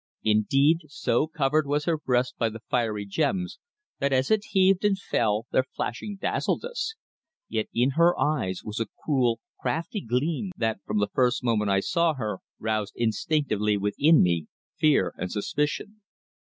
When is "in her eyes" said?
7.71-8.63